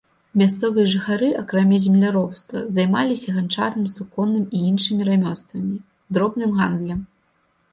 [0.41, 5.75] Мясцовыя жыхары акрамя земляробства займаліся ганчарным, суконным і іншымі рамёствамі,
[6.17, 6.99] дробным гандлем.